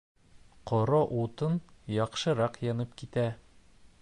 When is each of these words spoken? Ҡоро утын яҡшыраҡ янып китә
Ҡоро 0.71 1.01
утын 1.19 1.59
яҡшыраҡ 1.99 2.61
янып 2.71 3.01
китә 3.03 3.31